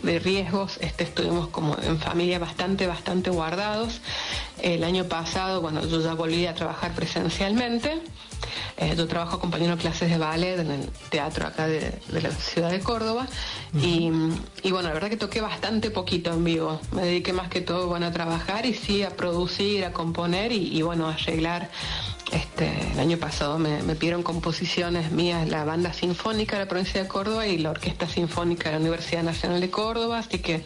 de, 0.04 0.20
riesgos, 0.20 0.78
este, 0.82 1.06
estuvimos 1.06 1.48
como 1.48 1.78
en 1.82 1.98
familia 1.98 2.40
bastante, 2.40 2.88
bastante 2.88 3.30
guardados. 3.30 4.02
El 4.62 4.84
año 4.84 5.06
pasado, 5.06 5.62
bueno, 5.62 5.86
yo 5.88 6.02
ya 6.02 6.14
volví 6.14 6.46
a 6.46 6.54
trabajar 6.56 6.94
presencialmente. 6.94 8.02
Eh, 8.78 8.94
yo 8.96 9.08
trabajo 9.08 9.36
acompañando 9.36 9.78
clases 9.78 10.10
de 10.10 10.18
ballet 10.18 10.60
en 10.60 10.72
el 10.72 10.90
teatro 11.10 11.48
acá 11.48 11.68
de, 11.68 12.00
la 12.12 12.32
ciudad 12.32 12.72
de 12.72 12.80
Córdoba 12.80 13.28
y, 13.74 14.10
bueno, 14.10 14.88
la 14.88 14.94
verdad 14.94 15.10
que 15.10 15.18
toqué 15.18 15.42
bastante 15.42 15.92
poquito 15.92 16.32
en 16.32 16.44
vivo. 16.44 16.80
Me 16.94 17.04
dediqué 17.04 17.34
más 17.34 17.50
que 17.50 17.62
todo 17.62 17.88
bueno, 17.88 18.08
a 18.08 18.12
trabajar 18.12 18.66
y 18.66 18.74
sí 18.74 19.04
a 19.04 19.10
producir, 19.10 19.84
a 19.86 19.92
componer 19.92 20.52
y, 20.52 20.82
bueno, 20.82 21.08
a 21.08 21.14
arreglar. 21.14 21.70
Este, 22.32 22.70
el 22.94 23.00
año 23.00 23.18
pasado 23.18 23.58
me, 23.58 23.80
pidieron 23.96 24.22
composiciones 24.22 25.12
mías 25.12 25.50
la 25.50 25.66
banda 25.66 25.94
sinfónica 25.94 26.58
de 26.58 26.66
la 26.66 26.70
provincia 26.70 27.02
de 27.02 27.08
Córdoba 27.08 27.48
y 27.48 27.58
la 27.58 27.72
Orquesta 27.72 28.08
Sinfónica 28.08 28.70
de 28.70 28.76
la 28.76 28.82
Universidad 28.82 29.24
Nacional 29.24 29.60
de 29.60 29.72
Córdoba, 29.72 30.20
así 30.20 30.38
que 30.38 30.64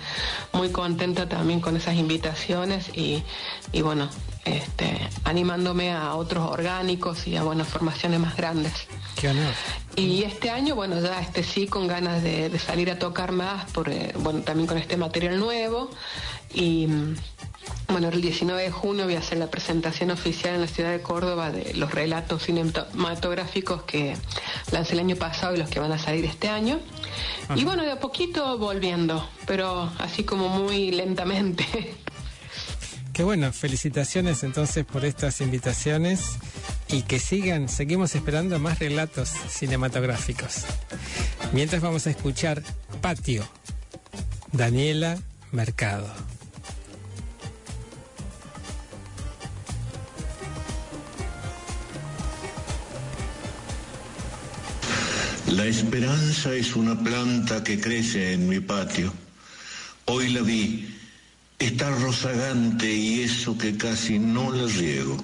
muy 0.51 0.71
contenta 0.71 1.29
también 1.29 1.61
con 1.61 1.77
esas 1.77 1.95
invitaciones 1.95 2.89
y, 2.97 3.23
y 3.71 3.81
bueno, 3.81 4.09
este, 4.45 5.09
animándome 5.23 5.91
a 5.91 6.15
otros 6.15 6.49
orgánicos 6.49 7.27
y 7.27 7.35
a 7.35 7.43
buenas 7.43 7.67
formaciones 7.67 8.19
más 8.19 8.35
grandes. 8.35 8.73
Qué 9.19 9.29
honor. 9.29 9.53
Y 9.95 10.23
este 10.23 10.49
año, 10.49 10.75
bueno, 10.75 10.99
ya 11.01 11.21
este 11.21 11.43
sí 11.43 11.67
con 11.67 11.87
ganas 11.87 12.23
de, 12.23 12.57
salir 12.59 12.89
a 12.91 12.99
tocar 12.99 13.31
más, 13.31 13.69
por, 13.71 13.91
bueno, 14.19 14.41
también 14.41 14.67
con 14.67 14.77
este 14.77 14.97
material 14.97 15.39
nuevo. 15.39 15.89
Y 16.53 16.87
bueno, 17.87 18.09
el 18.09 18.21
19 18.21 18.63
de 18.63 18.71
junio 18.71 19.05
voy 19.05 19.15
a 19.15 19.19
hacer 19.19 19.37
la 19.37 19.47
presentación 19.47 20.11
oficial 20.11 20.55
en 20.55 20.61
la 20.61 20.67
ciudad 20.67 20.91
de 20.91 21.01
Córdoba 21.01 21.51
de 21.51 21.73
los 21.75 21.91
relatos 21.91 22.43
cinematográficos 22.43 23.83
que 23.83 24.15
lancé 24.71 24.93
el 24.93 24.99
año 24.99 25.15
pasado 25.15 25.55
y 25.55 25.57
los 25.57 25.69
que 25.69 25.79
van 25.79 25.91
a 25.91 25.99
salir 25.99 26.25
este 26.25 26.49
año. 26.49 26.79
Y 27.55 27.63
bueno, 27.65 27.83
de 27.83 27.91
a 27.91 27.99
poquito 27.99 28.57
volviendo, 28.57 29.27
pero 29.45 29.91
así 29.99 30.23
como 30.23 30.49
muy 30.49 30.91
lentamente. 30.91 31.95
Qué 33.13 33.21
bueno, 33.21 33.53
felicitaciones 33.53 34.41
entonces 34.41 34.85
por 34.85 35.05
estas 35.05 35.39
invitaciones 35.39 36.39
y 36.87 37.03
que 37.03 37.19
sigan, 37.19 37.69
seguimos 37.69 38.15
esperando 38.15 38.57
más 38.57 38.79
relatos 38.79 39.29
cinematográficos. 39.49 40.63
Mientras 41.51 41.79
vamos 41.83 42.07
a 42.07 42.09
escuchar 42.09 42.63
Patio, 43.01 43.47
Daniela 44.51 45.19
Mercado. 45.51 46.11
La 55.51 55.65
esperanza 55.65 56.51
es 56.55 56.75
una 56.75 56.99
planta 56.99 57.63
que 57.63 57.79
crece 57.79 58.33
en 58.33 58.49
mi 58.49 58.59
patio. 58.59 59.13
Hoy 60.05 60.29
la 60.29 60.41
vi 60.41 61.02
está 61.65 61.89
rozagante 61.91 62.91
y 62.91 63.21
eso 63.21 63.57
que 63.57 63.77
casi 63.77 64.19
no 64.19 64.51
la 64.51 64.67
riego. 64.67 65.17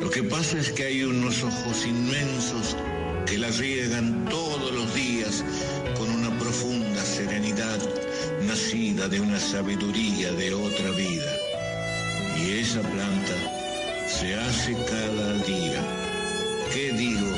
Lo 0.00 0.10
que 0.10 0.22
pasa 0.22 0.58
es 0.58 0.70
que 0.70 0.84
hay 0.84 1.02
unos 1.02 1.42
ojos 1.42 1.86
inmensos 1.86 2.76
que 3.24 3.38
la 3.38 3.48
riegan 3.48 4.26
todos 4.28 4.70
los 4.72 4.94
días 4.94 5.42
con 5.96 6.10
una 6.10 6.36
profunda 6.38 7.02
serenidad 7.02 7.78
nacida 8.46 9.08
de 9.08 9.20
una 9.20 9.40
sabiduría 9.40 10.30
de 10.32 10.52
otra 10.52 10.90
vida. 10.90 11.32
Y 12.38 12.58
esa 12.58 12.82
planta 12.82 13.34
se 14.08 14.34
hace 14.34 14.74
cada 14.90 15.32
día. 15.44 15.82
¿Qué 16.72 16.92
digo? 16.92 17.30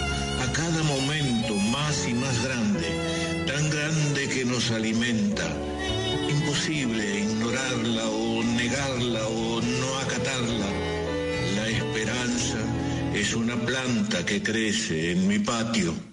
A 0.43 0.53
cada 0.53 0.83
momento 0.83 1.55
más 1.55 2.09
y 2.09 2.15
más 2.15 2.43
grande, 2.43 3.45
tan 3.47 3.71
grande 3.71 4.29
que 4.29 4.45
nos 4.45 4.71
alimenta 4.73 5.47
imposible 6.49 7.05
ignorarla 7.21 8.09
o 8.09 8.43
negarla 8.43 9.29
o 9.29 9.61
no 9.61 9.99
acatarla. 9.99 10.67
La 11.57 11.69
esperanza 11.69 12.57
es 13.15 13.35
una 13.35 13.55
planta 13.55 14.25
que 14.25 14.43
crece 14.43 15.13
en 15.13 15.29
mi 15.29 15.39
patio. 15.41 16.08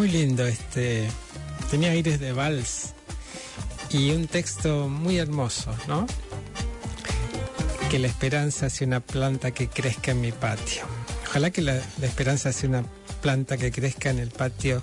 Muy 0.00 0.08
lindo 0.08 0.46
este. 0.46 1.10
Tenía 1.70 1.90
aires 1.90 2.18
de 2.20 2.32
vals 2.32 2.94
y 3.90 4.12
un 4.12 4.28
texto 4.28 4.88
muy 4.88 5.18
hermoso, 5.18 5.76
¿no? 5.88 6.06
Que 7.90 7.98
la 7.98 8.06
esperanza 8.06 8.70
sea 8.70 8.86
una 8.86 9.00
planta 9.00 9.50
que 9.50 9.68
crezca 9.68 10.12
en 10.12 10.22
mi 10.22 10.32
patio. 10.32 10.84
Ojalá 11.28 11.50
que 11.50 11.60
la, 11.60 11.74
la 12.00 12.06
esperanza 12.06 12.50
sea 12.50 12.70
una 12.70 12.84
planta 13.20 13.58
que 13.58 13.70
crezca 13.70 14.08
en 14.08 14.20
el 14.20 14.30
patio 14.30 14.80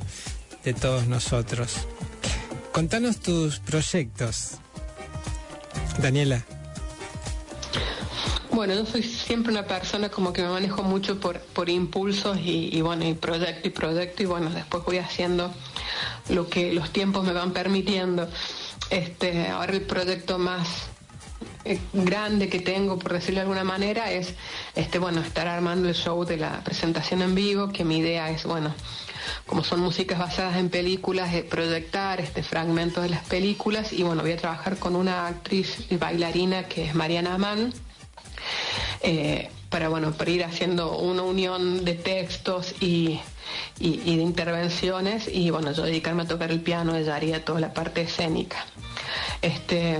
de 0.63 0.76
todos 0.76 1.07
nosotros. 1.07 1.88
Contanos 2.72 3.18
tus 3.18 3.57
proyectos, 3.57 4.59
Daniela. 5.99 6.45
Bueno, 8.58 8.74
yo 8.74 8.88
soy 8.88 9.03
siempre 9.03 9.51
una 9.51 9.68
persona 9.68 10.10
como 10.10 10.34
que 10.34 10.41
me 10.41 10.49
manejo 10.49 10.82
mucho 10.82 11.20
por, 11.20 11.70
impulsos 11.70 12.39
y, 12.39 12.76
y 12.76 12.82
bueno, 12.82 13.08
y 13.08 13.14
proyecto 13.14 13.68
y 13.68 13.70
proyecto 13.70 14.24
y 14.24 14.26
bueno, 14.26 14.49
después 14.49 14.84
voy 14.84 14.97
haciendo 14.97 15.53
lo 16.30 16.49
que 16.49 16.74
los 16.74 16.89
tiempos 16.89 17.24
me 17.24 17.34
van 17.34 17.53
permitiendo. 17.53 18.28
Este, 18.89 19.49
ahora 19.49 19.74
el 19.74 19.84
proyecto 19.84 20.39
más 20.39 20.88
eh, 21.66 21.80
grande 21.93 22.49
que 22.49 22.60
tengo, 22.60 22.97
por 22.97 23.14
decirlo 23.14 23.36
de 23.36 23.41
alguna 23.41 23.64
manera, 23.64 24.12
es 24.12 24.34
este, 24.74 24.97
bueno, 24.97 25.22
estar 25.22 25.47
armando 25.47 25.88
el 25.88 25.93
show 25.93 26.26
de 26.26 26.38
la 26.38 26.64
presentación 26.64 27.22
en 27.22 27.36
vivo, 27.36 27.72
que 27.72 27.86
mi 27.86 27.99
idea 27.99 28.32
es, 28.32 28.45
bueno, 28.45 28.74
como 29.45 29.64
son 29.64 29.82
músicas 29.82 30.18
basadas 30.18 30.58
en 30.58 30.72
películas, 30.72 31.32
eh, 31.36 31.43
proyectar 31.43 32.20
este 32.20 32.41
fragmentos 32.41 33.03
de 33.03 33.10
las 33.10 33.24
películas 33.24 33.93
y 33.93 34.01
bueno, 34.01 34.24
voy 34.24 34.32
a 34.32 34.38
trabajar 34.38 34.78
con 34.80 34.95
una 34.95 35.28
actriz 35.28 35.86
y 35.91 35.97
bailarina 35.97 36.64
que 36.64 36.86
es 36.86 36.95
Mariana 36.95 37.36
Amán. 37.36 37.72
Eh, 39.02 39.50
para 39.70 39.90
bueno 39.90 40.12
para 40.14 40.32
ir 40.32 40.44
haciendo 40.44 40.98
una 40.98 41.24
unión 41.24 41.84
de 41.86 41.94
textos 41.94 42.74
y, 42.80 43.20
y- 43.80 44.16
de 44.16 44.22
intervenciones 44.24 45.28
y 45.28 45.50
bueno 45.50 45.72
yo 45.74 45.84
dedicarme 45.84 46.24
a 46.24 46.28
tocar 46.28 46.52
el 46.52 46.62
piano 46.62 46.96
ella 46.96 47.16
haría 47.16 47.44
toda 47.44 47.60
la 47.60 47.74
parte 47.74 48.02
escénica. 48.02 48.66
Este 49.42 50.00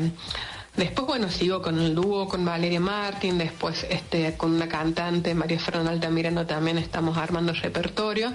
después 0.78 1.07
bueno 1.07 1.30
sigo 1.30 1.61
con 1.61 1.80
el 1.80 1.93
dúo 1.93 2.28
con 2.30 2.45
Valeria 2.45 2.80
Martín 2.80 3.38
después 3.38 3.86
este 3.89 4.38
con 4.38 4.53
una 4.53 4.69
cantante 4.69 5.36
María 5.36 5.59
Fernanda 5.59 5.91
Altamirano 5.91 6.45
también 6.45 6.78
estamos 6.78 7.17
armando 7.17 7.51
repertorio. 7.53 8.32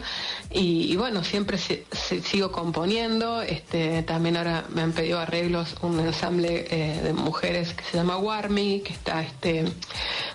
Y, 0.50 0.94
bueno 0.96 1.24
siempre 1.24 1.56
sigo 1.58 2.52
componiendo 2.52 3.40
este 3.40 4.02
también 4.02 4.36
ahora 4.36 4.64
me 4.74 4.82
han 4.82 4.92
pedido 4.92 5.18
arreglos 5.20 5.76
un 5.82 6.00
ensamble 6.00 6.66
eh, 6.70 7.00
de 7.02 7.12
mujeres 7.12 7.72
que 7.72 7.84
se 7.84 7.96
llama 7.96 8.18
Warmi 8.18 8.80
que 8.80 8.92
está 8.92 9.22
este 9.22 9.64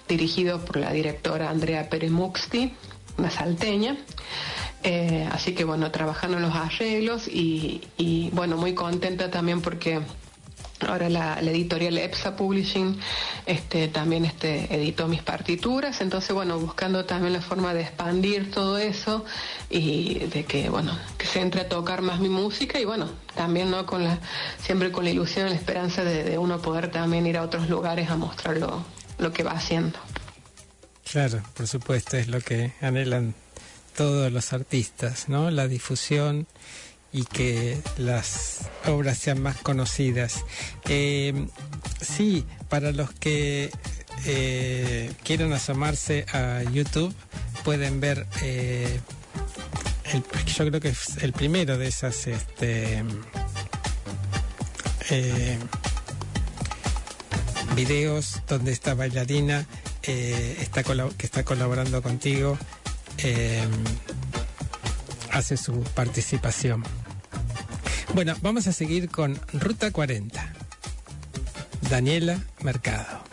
dirigido 0.08 0.64
por 0.66 0.78
la 0.78 0.92
directora 0.92 1.50
Andrea 1.50 1.90
Pérez 1.90 2.12
Muxti 2.12 2.74
una 3.18 3.32
salteña. 3.32 3.98
Eh, 4.84 5.28
así 5.32 5.54
que 5.54 5.64
bueno, 5.64 5.92
trabajando 5.92 6.38
en 6.38 6.44
los 6.44 6.56
arreglos 6.56 7.28
y, 7.28 8.30
bueno, 8.34 8.58
muy 8.58 8.74
contenta 8.74 9.30
también 9.32 9.62
porque 9.62 10.02
ahora 10.86 11.10
la, 11.10 11.42
la 11.42 11.52
editorial 11.52 11.98
EPSA 11.98 12.36
Publishing 12.36 13.00
este, 13.46 13.88
también 13.88 14.26
este, 14.26 14.74
editó 14.74 15.08
mis 15.08 15.22
partituras, 15.22 16.02
entonces 16.02 16.34
bueno, 16.34 16.60
buscando 16.60 17.06
también 17.06 17.34
la 17.34 17.42
forma 17.42 17.74
de 17.74 17.82
expandir 17.82 18.52
todo 18.52 18.78
eso 18.78 19.26
y 19.70 20.20
de 20.20 20.46
que 20.46 20.70
bueno, 20.70 20.98
que 21.18 21.26
se 21.26 21.42
entre 21.42 21.62
a 21.62 21.70
tocar 21.70 22.02
más 22.02 22.20
mi 22.20 22.30
música 22.30 22.80
y 22.80 22.86
bueno, 22.86 23.10
también 23.36 23.72
no 23.72 23.86
con 23.86 24.04
la, 24.04 24.20
siempre 24.62 24.92
con 24.92 25.04
la 25.04 25.12
ilusión 25.12 25.48
y 25.48 25.50
la 25.52 25.56
esperanza 25.56 26.04
de, 26.04 26.24
de 26.24 26.38
uno 26.38 26.62
poder 26.62 26.92
también 26.92 27.26
ir 27.26 27.38
a 27.38 27.44
otros 27.44 27.70
lugares 27.70 28.10
a 28.10 28.18
mostrar 28.18 28.58
lo, 28.58 28.84
lo 29.18 29.34
que 29.34 29.44
va 29.44 29.52
haciendo. 29.52 29.98
Claro, 31.10 31.42
por 31.56 31.68
supuesto, 31.68 32.18
es 32.18 32.28
lo 32.28 32.42
que 32.42 32.74
anhelan 32.82 33.34
todos 33.96 34.32
los 34.32 34.54
artistas, 34.54 35.30
¿no? 35.30 35.50
La 35.50 35.68
difusión 35.68 36.48
y 37.12 37.24
que 37.24 37.80
las 37.98 38.70
obras 38.86 39.18
sean 39.18 39.42
más 39.42 39.58
conocidas. 39.58 40.44
Eh, 40.88 41.48
sí, 42.02 42.46
para 42.70 42.92
los 42.92 43.12
que 43.12 43.72
eh, 44.26 45.12
quieran 45.24 45.54
asomarse 45.54 46.26
a 46.34 46.64
YouTube, 46.64 47.14
pueden 47.64 48.00
ver, 48.00 48.26
eh, 48.42 49.00
yo 50.46 50.68
creo 50.68 50.82
que 50.82 50.90
es 50.90 51.18
el 51.22 51.34
primero 51.34 51.78
de 51.78 51.88
esas, 51.88 52.28
este, 52.28 53.04
eh, 55.10 55.58
videos 57.76 58.42
donde 58.48 58.72
esta 58.72 58.94
bailarina 58.94 59.66
está 60.02 60.84
que 60.84 61.26
está 61.26 61.44
colaborando 61.44 62.02
contigo 62.02 62.58
hace 65.38 65.56
su 65.56 65.82
participación. 65.96 66.84
Bueno, 68.14 68.36
vamos 68.42 68.68
a 68.68 68.74
seguir 68.74 69.10
con 69.10 69.40
Ruta 69.54 69.92
40. 69.92 70.54
Daniela 71.90 72.42
Mercado. 72.62 73.24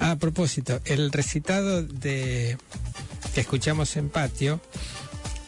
A 0.00 0.16
propósito, 0.16 0.80
el 0.84 1.10
recitado 1.10 1.82
de 1.82 2.58
que 3.34 3.40
escuchamos 3.40 3.96
en 3.96 4.10
patio 4.10 4.60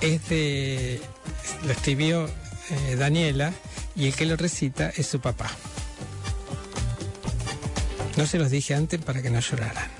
es 0.00 0.28
de 0.28 1.00
lo 1.64 1.72
escribió 1.72 2.26
eh, 2.26 2.96
Daniela 2.96 3.52
y 3.94 4.06
el 4.06 4.14
que 4.14 4.26
lo 4.26 4.36
recita 4.36 4.90
es 4.96 5.06
su 5.06 5.20
papá. 5.20 5.50
No 8.16 8.26
se 8.26 8.38
los 8.38 8.50
dije 8.50 8.74
antes 8.74 9.00
para 9.00 9.22
que 9.22 9.30
no 9.30 9.40
lloraran. 9.40 9.97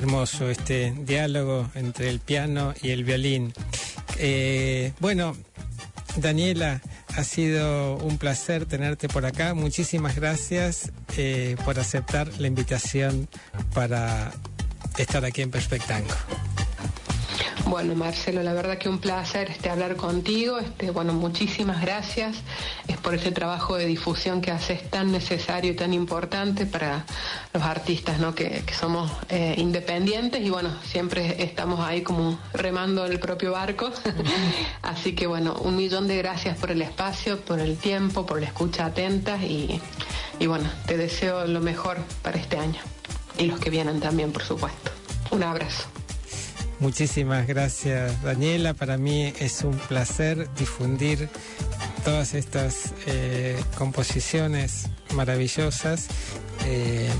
Hermoso 0.00 0.48
este 0.48 0.94
diálogo 1.04 1.68
entre 1.74 2.08
el 2.08 2.20
piano 2.20 2.72
y 2.82 2.88
el 2.88 3.04
violín. 3.04 3.52
Eh, 4.16 4.94
bueno, 4.98 5.36
Daniela, 6.16 6.80
ha 7.16 7.22
sido 7.22 7.96
un 7.98 8.16
placer 8.16 8.64
tenerte 8.64 9.08
por 9.08 9.26
acá. 9.26 9.52
Muchísimas 9.52 10.16
gracias 10.16 10.90
eh, 11.18 11.54
por 11.66 11.78
aceptar 11.78 12.28
la 12.38 12.46
invitación 12.46 13.28
para 13.74 14.32
estar 14.96 15.22
aquí 15.26 15.42
en 15.42 15.50
Perspectango. 15.50 16.14
Bueno, 17.70 17.94
Marcelo, 17.94 18.42
la 18.42 18.52
verdad 18.52 18.78
que 18.78 18.88
un 18.88 18.98
placer 18.98 19.48
este, 19.48 19.70
hablar 19.70 19.94
contigo. 19.94 20.58
Este, 20.58 20.90
bueno, 20.90 21.12
muchísimas 21.12 21.80
gracias 21.80 22.38
es 22.88 22.96
por 22.96 23.14
ese 23.14 23.30
trabajo 23.30 23.76
de 23.76 23.86
difusión 23.86 24.40
que 24.40 24.50
haces 24.50 24.90
tan 24.90 25.12
necesario 25.12 25.70
y 25.70 25.76
tan 25.76 25.94
importante 25.94 26.66
para 26.66 27.06
los 27.54 27.62
artistas, 27.62 28.18
¿no? 28.18 28.34
Que, 28.34 28.64
somos 28.76 29.12
eh, 29.28 29.54
independientes 29.56 30.42
y 30.42 30.50
bueno, 30.50 30.70
siempre 30.82 31.44
estamos 31.44 31.78
ahí 31.78 32.02
como 32.02 32.40
remando 32.52 33.06
el 33.06 33.20
propio 33.20 33.52
barco. 33.52 33.92
Así 34.82 35.14
que 35.14 35.28
bueno, 35.28 35.54
un 35.62 35.76
millón 35.76 36.08
de 36.08 36.16
gracias 36.16 36.58
por 36.58 36.72
el 36.72 36.82
espacio, 36.82 37.38
por 37.40 37.60
el 37.60 37.76
tiempo, 37.76 38.26
por 38.26 38.40
la 38.40 38.46
escucha 38.46 38.86
atenta 38.86 39.36
y, 39.36 39.80
y 40.40 40.46
bueno, 40.48 40.68
te 40.86 40.96
deseo 40.96 41.46
lo 41.46 41.60
mejor 41.60 41.98
para 42.22 42.36
este 42.36 42.58
año 42.58 42.80
y 43.38 43.44
los 43.44 43.60
que 43.60 43.70
vienen 43.70 44.00
también, 44.00 44.32
por 44.32 44.42
supuesto. 44.42 44.90
Un 45.30 45.44
abrazo. 45.44 45.99
Muchísimas 46.80 47.46
gracias 47.46 48.22
Daniela, 48.22 48.72
para 48.72 48.96
mí 48.96 49.34
es 49.38 49.64
un 49.64 49.76
placer 49.76 50.48
difundir 50.54 51.28
todas 52.06 52.32
estas 52.32 52.94
eh, 53.06 53.62
composiciones 53.76 54.88
maravillosas. 55.14 56.08
Eh, 56.64 57.10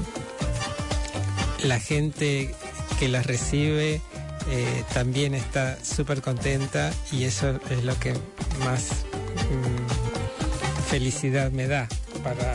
la 1.64 1.78
gente 1.78 2.54
que 2.98 3.08
las 3.08 3.26
recibe 3.26 4.00
eh, 4.48 4.84
también 4.94 5.34
está 5.34 5.76
súper 5.84 6.22
contenta 6.22 6.90
y 7.12 7.24
eso 7.24 7.61
es 7.68 7.84
lo 7.84 7.98
que 7.98 8.14
más 8.64 9.04
mm, 9.50 10.88
felicidad 10.88 11.50
me 11.50 11.66
da 11.66 11.86
para 12.24 12.54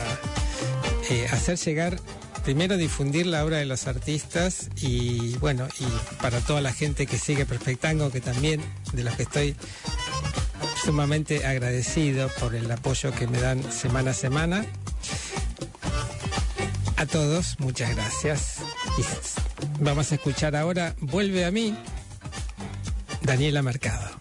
hacer 1.32 1.56
llegar 1.58 1.98
primero 2.46 2.76
difundir 2.76 3.26
la 3.26 3.44
obra 3.44 3.56
de 3.56 3.64
los 3.64 3.88
artistas 3.88 4.70
y 4.80 5.36
bueno, 5.38 5.66
y 5.80 6.22
para 6.22 6.38
toda 6.38 6.60
la 6.60 6.72
gente 6.72 7.04
que 7.08 7.18
sigue 7.18 7.44
Perfectango, 7.44 8.12
que 8.12 8.20
también 8.20 8.62
de 8.92 9.02
los 9.02 9.16
que 9.16 9.24
estoy 9.24 9.56
sumamente 10.84 11.44
agradecido 11.44 12.28
por 12.38 12.54
el 12.54 12.70
apoyo 12.70 13.10
que 13.10 13.26
me 13.26 13.40
dan 13.40 13.72
semana 13.72 14.12
a 14.12 14.14
semana. 14.14 14.64
A 16.96 17.06
todos, 17.06 17.58
muchas 17.58 17.96
gracias. 17.96 18.58
Y 18.96 19.82
vamos 19.82 20.12
a 20.12 20.14
escuchar 20.14 20.54
ahora 20.54 20.94
Vuelve 21.00 21.46
a 21.46 21.50
mí, 21.50 21.76
Daniela 23.22 23.60
Mercado. 23.62 24.15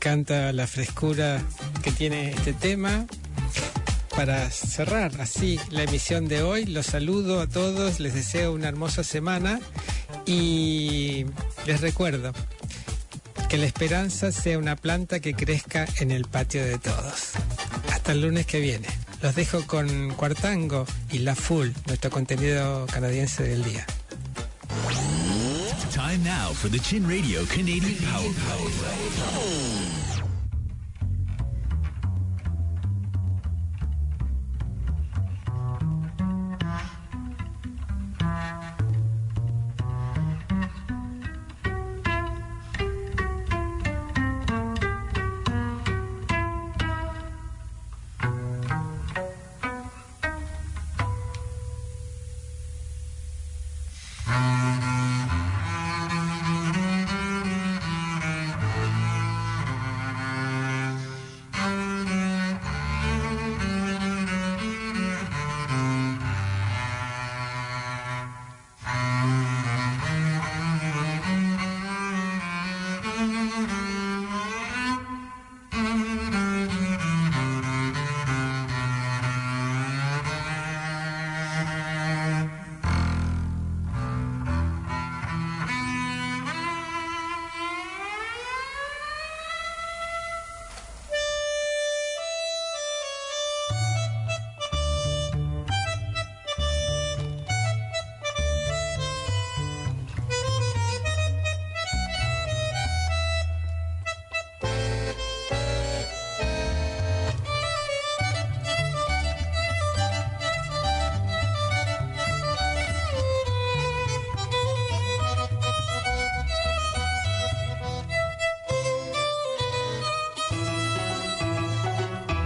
Encanta 0.00 0.50
la 0.54 0.66
frescura 0.66 1.42
que 1.82 1.92
tiene 1.92 2.30
este 2.30 2.54
tema. 2.54 3.04
Para 4.16 4.50
cerrar 4.50 5.12
así 5.20 5.60
la 5.68 5.82
emisión 5.82 6.26
de 6.26 6.42
hoy, 6.42 6.64
los 6.64 6.86
saludo 6.86 7.38
a 7.42 7.46
todos, 7.46 8.00
les 8.00 8.14
deseo 8.14 8.54
una 8.54 8.68
hermosa 8.68 9.04
semana 9.04 9.60
y 10.24 11.26
les 11.66 11.82
recuerdo 11.82 12.32
que 13.50 13.58
la 13.58 13.66
esperanza 13.66 14.32
sea 14.32 14.58
una 14.58 14.74
planta 14.74 15.20
que 15.20 15.34
crezca 15.34 15.86
en 15.98 16.12
el 16.12 16.24
patio 16.24 16.64
de 16.64 16.78
todos. 16.78 17.32
Hasta 17.92 18.12
el 18.12 18.22
lunes 18.22 18.46
que 18.46 18.58
viene. 18.58 18.88
Los 19.20 19.34
dejo 19.34 19.66
con 19.66 20.14
Cuartango 20.14 20.86
y 21.12 21.18
La 21.18 21.34
Full, 21.34 21.68
nuestro 21.88 22.08
contenido 22.08 22.86
canadiense 22.86 23.42
del 23.42 23.64
día. 23.64 23.86
Time 26.00 26.24
now 26.24 26.48
for 26.54 26.68
the 26.68 26.78
Chin 26.78 27.06
Radio 27.06 27.44
Canadian 27.44 27.94
Power 28.06 28.32
Play. 28.32 30.09